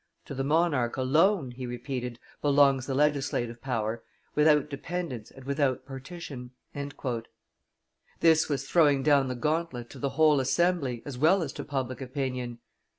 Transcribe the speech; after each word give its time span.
"To 0.25 0.33
the 0.33 0.43
monarch 0.43 0.97
alone," 0.97 1.51
he 1.51 1.67
repeated, 1.67 2.17
"belongs 2.41 2.87
the 2.87 2.95
legislative 2.95 3.61
power, 3.61 4.01
without 4.33 4.67
dependence 4.67 5.29
and 5.29 5.43
without 5.43 5.85
partition." 5.85 6.49
This 8.19 8.49
was 8.49 8.67
throwing 8.67 9.03
down 9.03 9.27
the 9.27 9.35
gauntlet 9.35 9.91
to 9.91 9.99
the 9.99 10.09
whole 10.17 10.39
assembly 10.39 11.03
as 11.05 11.19
well 11.19 11.43
as 11.43 11.53
to 11.53 11.63
public 11.63 12.01
opinion. 12.01 12.57